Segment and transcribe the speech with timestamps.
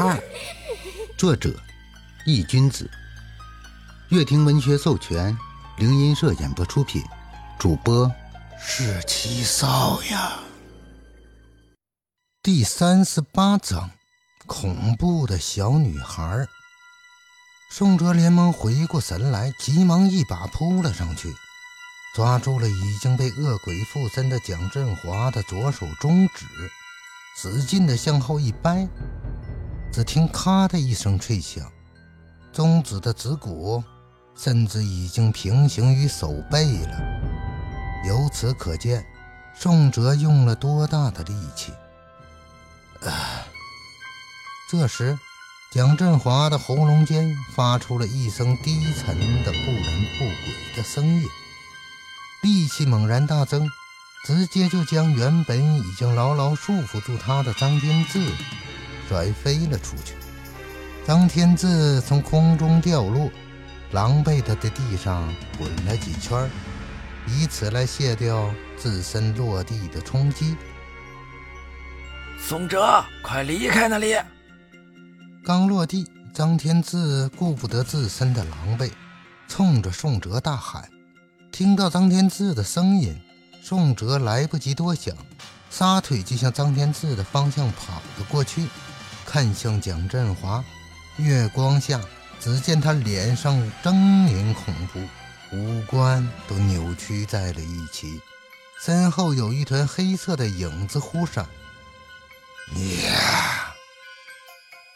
[0.00, 0.14] 二》，
[1.16, 1.52] 作者
[2.24, 2.88] 易君子，
[4.10, 5.36] 乐亭文学授权，
[5.76, 7.02] 灵音社演播出品，
[7.58, 8.08] 主播
[8.60, 10.38] 是七少呀。
[12.40, 13.90] 第三十八章：
[14.46, 16.46] 恐怖的小女孩。
[17.72, 21.34] 宋哲连忙回过神来，急忙一把扑了上去，
[22.14, 26.46] 抓住了已经被恶鬼附身的蒋振华的左手中指。
[27.36, 28.88] 使劲的向后一掰，
[29.90, 31.70] 只听“咔”的一声脆响，
[32.52, 33.82] 中指的指骨
[34.36, 36.96] 甚至已经平行于手背了。
[38.06, 39.04] 由此可见，
[39.54, 41.72] 宋哲用了多大的力气。
[43.04, 43.44] 啊！
[44.70, 45.18] 这时，
[45.72, 51.26] 蒋振华的喉咙间发出了一声低沉的、不人不鬼的声音，
[52.42, 53.68] 力气猛然大增。
[54.24, 58.18] 直接就将原本已经牢牢束缚住他的张天志
[59.08, 60.14] 甩飞了出去。
[61.06, 63.30] 张天志从空中掉落，
[63.92, 66.50] 狼狈的在地上滚了几圈，
[67.26, 70.54] 以此来卸掉自身落地的冲击。
[72.38, 74.14] 宋哲，快离开那里！
[75.44, 78.90] 刚落地，张天志顾不得自身的狼狈，
[79.48, 80.88] 冲着宋哲大喊。
[81.50, 83.18] 听到张天志的声音。
[83.60, 85.14] 宋哲来不及多想，
[85.68, 88.66] 撒腿就向张天志的方向跑了过去，
[89.30, 90.64] 看向蒋振华。
[91.18, 92.00] 月光下，
[92.40, 95.00] 只见他脸上狰狞恐怖，
[95.52, 98.18] 五官都扭曲在了一起，
[98.80, 101.46] 身后有一团黑色的影子忽闪。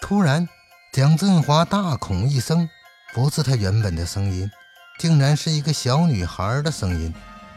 [0.00, 0.48] 突然，
[0.94, 2.66] 蒋振华大恐一声，
[3.12, 4.50] 不是他原本的声音，
[4.98, 7.14] 竟然是一个小女孩的声音。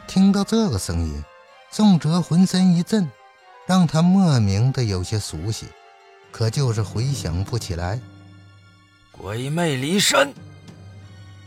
[0.08, 1.23] 听到这个声音，
[1.72, 3.10] 宋哲浑身一震，
[3.66, 5.67] 让他莫名的有些熟悉，
[6.36, 7.97] 可就是回想不起来。
[9.10, 10.33] 鬼魅离身。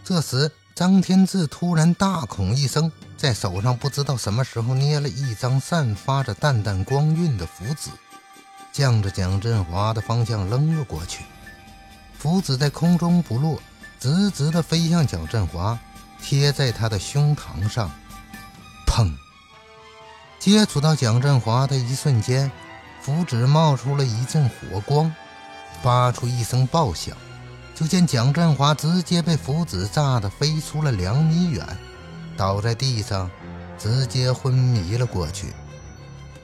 [0.03, 7.91] 这时，张天志突然大恐一声，在手上不知道什么时候捏了一张散发着淡淡光晕的符纸，
[8.73, 11.23] 向着蒋振华的方向扔了过去。
[12.19, 13.61] 符纸在空中不落，
[14.01, 15.79] 直直的飞向蒋振华，
[16.23, 17.91] 贴在他的胸膛上。
[18.87, 19.13] 砰！
[20.39, 22.51] 接触到蒋振华的一瞬间，
[23.09, 25.11] 符纸冒出了一阵火光，
[25.83, 27.17] 发出一声爆响，
[27.75, 31.67] 就见蒋振华直接被符纸炸得飞出了两米远，
[32.37, 33.31] 倒在地上，
[33.79, 35.55] 直接昏迷了过去。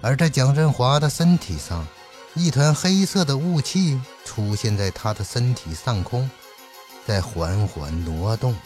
[0.00, 1.86] 而在蒋振华的身体上，
[2.32, 6.30] 一团黑色的雾气出现在他的身体上空，
[7.06, 8.56] 在缓缓挪动。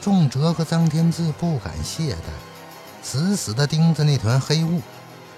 [0.00, 2.18] 仲哲和张天志不敢懈怠。
[3.00, 4.82] 死死地盯着那团黑雾，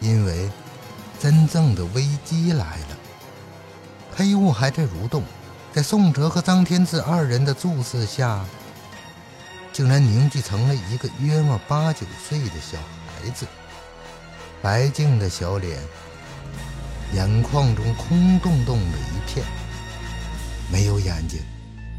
[0.00, 0.50] 因为
[1.22, 2.98] 真正的危机来了。
[4.12, 5.22] 黑雾还在蠕动，
[5.72, 8.44] 在宋哲和张天志二人的注视下，
[9.72, 13.46] 竟然凝聚成了一个约莫八九岁的小孩子，
[14.60, 15.78] 白净的小脸，
[17.14, 19.46] 眼眶中空洞洞的一片，
[20.72, 21.38] 没有眼睛，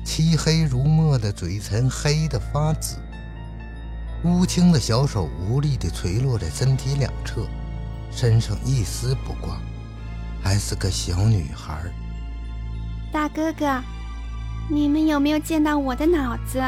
[0.04, 2.98] 漆黑如墨的嘴唇黑得发紫。
[4.26, 7.48] 乌青的小手无力地垂落在身体两侧，
[8.16, 9.58] 身上一丝不挂，
[10.44, 11.84] 还是个小女孩。
[13.12, 13.82] 大哥哥，
[14.70, 16.62] 你们有没有见到我的脑子？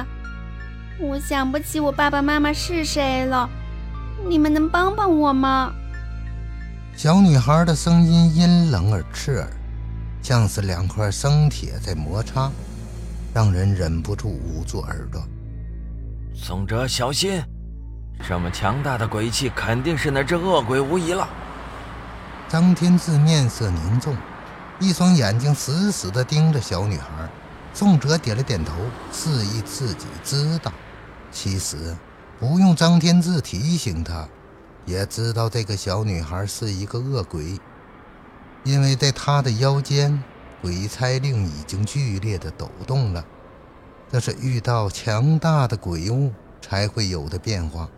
[1.00, 3.50] 我想不起我爸爸妈妈是谁了，
[4.28, 5.74] 你们能帮帮我吗？
[6.96, 9.50] 小女孩的声音阴冷而刺耳，
[10.22, 12.50] 像是两块生铁在摩擦，
[13.34, 15.22] 让人忍不住捂住耳朵。
[16.34, 17.44] 宋哲，小心！
[18.28, 21.28] 这么强大的鬼气，肯定是那只恶鬼无疑了。
[22.48, 24.16] 张天志面色凝重，
[24.80, 27.30] 一双眼睛死死地盯着小女孩。
[27.74, 28.74] 宋哲点了点头，
[29.12, 30.72] 示意自己知道。
[31.32, 31.96] 其实
[32.40, 34.28] 不用张天志提醒他，
[34.86, 37.60] 也知道这个小女孩是一个恶鬼，
[38.64, 40.24] 因为在她的腰间，
[40.62, 43.26] 鬼差令已经剧烈的抖动了。
[44.10, 47.90] 这是遇到强大的鬼物才会有的变化。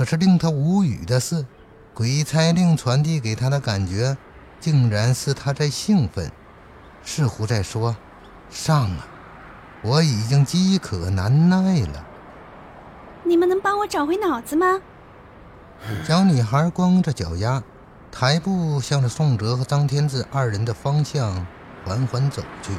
[0.00, 1.44] 可是令他无语的是，
[1.92, 4.16] 鬼差令传递给他的感觉，
[4.58, 6.32] 竟然是他在兴奋，
[7.04, 7.94] 似乎在说
[8.48, 9.06] ：“上啊，
[9.82, 12.06] 我已经饥渴难耐了。”
[13.24, 14.80] 你们能帮我找回脑子吗？
[16.02, 17.62] 小女孩光着脚丫，
[18.10, 21.46] 抬步向着宋哲和张天志二人的方向
[21.84, 22.72] 缓缓走去。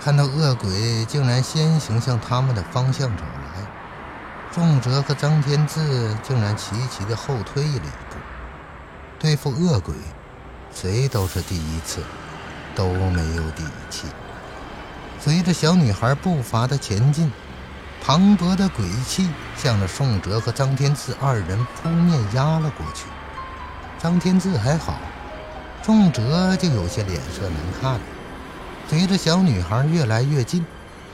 [0.00, 3.41] 看到恶鬼竟然先行向他们的方向走来，
[4.52, 5.80] 仲哲和张天志
[6.22, 8.16] 竟然齐齐的后退了一步。
[9.18, 9.94] 对付恶鬼，
[10.74, 12.02] 谁都是第一次，
[12.74, 14.06] 都没有底气。
[15.18, 17.32] 随着小女孩步伐的前进，
[18.04, 23.06] 磅礴的鬼气向着宋哲和张天志二人扑面压了过去。
[23.98, 24.98] 张天志还好，
[25.82, 28.00] 宋哲就有些脸色难看了。
[28.86, 30.66] 随着小女孩越来越近，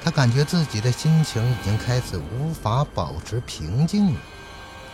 [0.02, 4.20] 他感觉自己的心情已经开始无法保持平静了，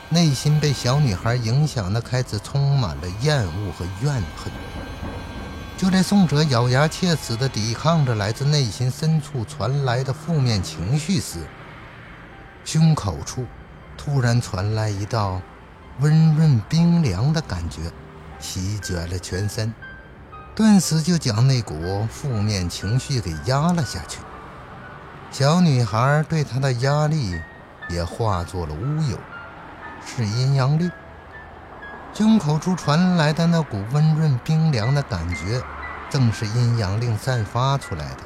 [0.09, 4.53] 内心被小女孩影响的开始充满了厌恶和怨恨。
[5.77, 11.47] 就在宋哲咬牙切齿地抵抗着来自内心深处传来的负面情绪时，
[12.65, 13.45] 胸口处
[13.97, 15.43] 突然传来一道
[16.01, 17.83] 温润冰凉的感觉，
[18.41, 19.73] 席卷了全身。
[20.55, 24.19] 顿时就将那股负面情绪给压了下去。
[25.35, 27.41] 小女孩对他的压力
[27.89, 29.19] 也化作了乌有，
[30.07, 30.89] 是阴阳令。
[32.13, 35.61] 胸口处传来的那股温润冰凉的感觉，
[36.09, 38.19] 正是阴阳令散发出来的。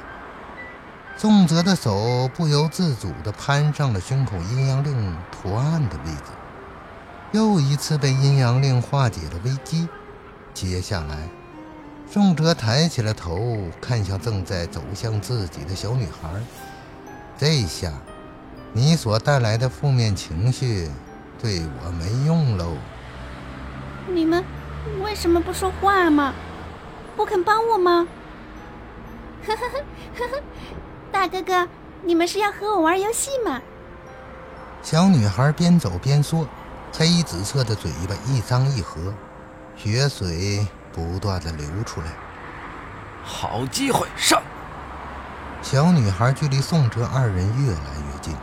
[1.17, 6.31] 宋泽的手不由自主地攀上了胸口阴阳令图案的位置，
[7.31, 9.89] 又一次被阴阳令化解了危机。
[10.53, 11.17] 接下来。
[12.11, 16.29] 宋哲抬起了头，看向正在走向自己的小女孩。
[17.39, 17.93] 这下，
[18.73, 20.91] 你所带来的负面情绪
[21.41, 22.75] 对我没用喽。
[24.07, 24.43] 你们
[25.01, 26.33] 为什么不说话吗？
[27.15, 28.05] 不肯帮我吗？
[29.47, 29.77] 呵呵呵
[30.17, 30.43] 呵呵，
[31.13, 31.65] 大哥哥，
[32.03, 33.61] 你们是要和我玩游戏吗？
[34.83, 36.45] 小女孩边走边说，
[36.91, 39.13] 黑紫色的嘴巴一张一合，
[39.77, 40.67] 血水。
[40.91, 42.07] 不断的流出来，
[43.23, 44.41] 好机会上！
[45.61, 48.33] 小女孩距离宋哲二人越来越近，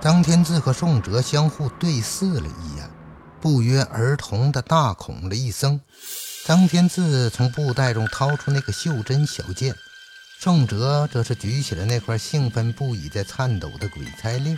[0.00, 2.88] 张天志和宋哲相互对视了一眼，
[3.40, 5.80] 不约而同的大恐了一声。
[6.44, 9.74] 张天志从布袋中掏出那个袖珍小剑，
[10.38, 14.56] 宋哲则是举起了那块兴奋不已、在颤抖的鬼差令。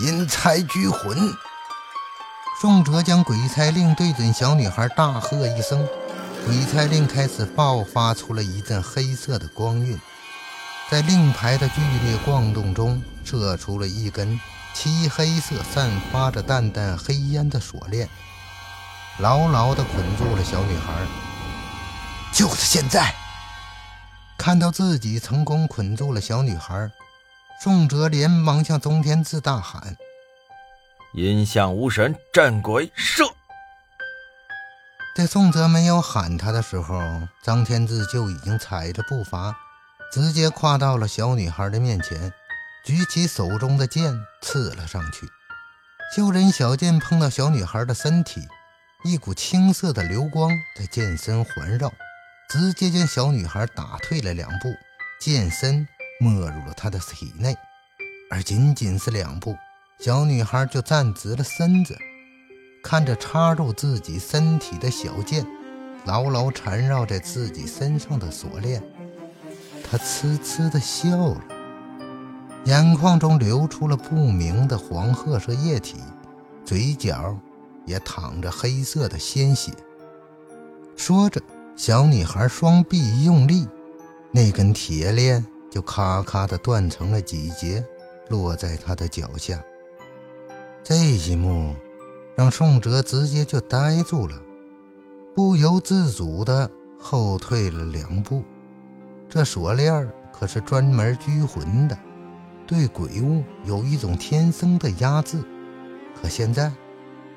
[0.00, 1.32] 阴差拘魂。
[2.60, 5.86] 宋哲将鬼差令对准小女孩，大喝一声，
[6.46, 10.00] 鬼差令开始爆发出了一阵黑色的光晕，
[10.90, 14.40] 在令牌的剧烈晃动中，射出了一根
[14.72, 18.08] 漆黑色、散发着淡淡黑烟的锁链，
[19.18, 21.06] 牢牢地捆住了小女孩。
[22.32, 23.14] 就是现在！
[24.38, 26.90] 看到自己成功捆住了小女孩，
[27.60, 29.96] 宋哲连忙向宗天赐大喊。
[31.12, 33.24] 阴象无神，战鬼射！
[35.14, 37.02] 在宋哲没有喊他的时候，
[37.42, 39.54] 张天志就已经踩着步伐，
[40.10, 42.32] 直接跨到了小女孩的面前，
[42.84, 45.28] 举起手中的剑刺了上去。
[46.14, 48.40] 袖珍小剑碰到小女孩的身体，
[49.04, 51.92] 一股青色的流光在剑身环绕，
[52.48, 54.72] 直接将小女孩打退了两步，
[55.20, 55.86] 剑身
[56.18, 57.54] 没入了她的体内，
[58.30, 59.54] 而仅仅是两步。
[60.00, 61.94] 小女孩就站直了身子，
[62.82, 65.46] 看着插入自己身体的小剑，
[66.06, 68.82] 牢牢缠绕在自己身上的锁链，
[69.90, 71.40] 他呲呲地笑了，
[72.64, 75.96] 眼眶中流出了不明的黄褐色液体，
[76.62, 77.34] 嘴角
[77.86, 79.72] 也淌着黑色的鲜血。
[80.94, 81.40] 说着，
[81.74, 83.66] 小女孩双臂一用力，
[84.30, 87.82] 那根铁链就咔咔地断成了几节，
[88.28, 89.58] 落在她的脚下。
[90.84, 91.74] 这一幕
[92.36, 94.38] 让宋哲直接就呆住了，
[95.34, 98.42] 不由自主地后退了两步。
[99.28, 101.98] 这锁链可是专门拘魂的，
[102.66, 105.38] 对鬼物有一种天生的压制。
[106.20, 106.72] 可现在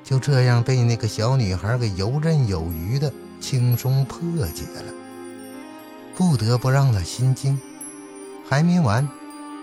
[0.02, 4.92] 就这样被那个小女孩给游刃有余地轻松破解了，
[6.16, 7.60] 不得不让他心惊。
[8.48, 9.08] 还没完，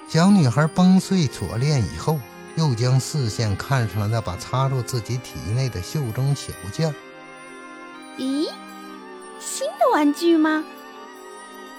[0.08, 2.20] 小女孩崩碎锁链以后。
[2.56, 6.94] 又将视线看上了那把插入自己体内的袖中小剑。
[8.18, 8.50] 咦，
[9.40, 10.66] 新的玩具吗？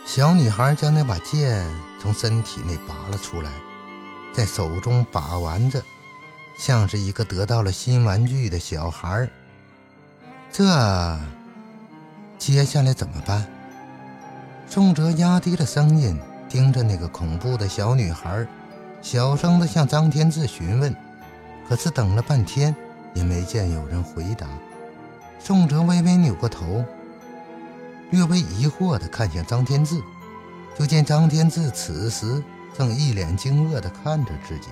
[0.04, 1.64] 小女孩将那把剑
[2.00, 3.50] 从身体内拔了出来，
[4.33, 5.83] 在手中把玩着，
[6.59, 9.28] 像是一个得到了新玩具的小孩。
[10.50, 11.19] 这
[12.38, 13.47] 接下来怎么办？
[14.69, 18.47] 宋哲压低了声音，盯着那个恐怖的小女孩。
[19.02, 20.95] 小声地向张天志询问，
[21.69, 22.75] 可是等了半天
[23.14, 24.47] 也没见有人回答。
[25.38, 26.85] 宋哲微微扭过头，
[28.11, 30.02] 略微疑惑地看向张天志，
[30.79, 32.43] 就见张天志此时
[32.76, 34.69] 正一脸惊愕地看着自己，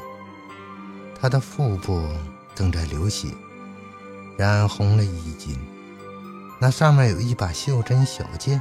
[1.20, 2.02] 他的腹部
[2.54, 3.28] 正在流血，
[4.36, 5.56] 染红了衣襟，
[6.60, 8.60] 那上面有一把袖珍小剑，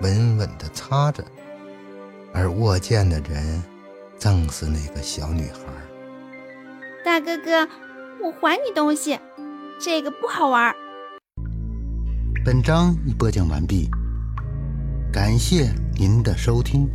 [0.00, 1.24] 稳稳地插着，
[2.32, 3.62] 而握剑的人
[4.18, 5.58] 正是那个小女孩。
[7.04, 7.68] 大哥哥，
[8.24, 9.20] 我还你东西，
[9.80, 10.74] 这个不好玩。
[12.44, 13.88] 本章已播讲完毕，
[15.16, 16.86] 感谢您的收听。